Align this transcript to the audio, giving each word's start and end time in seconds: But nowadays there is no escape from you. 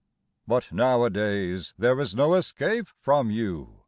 But 0.47 0.71
nowadays 0.71 1.75
there 1.77 1.99
is 1.99 2.15
no 2.15 2.33
escape 2.33 2.87
from 3.03 3.29
you. 3.29 3.75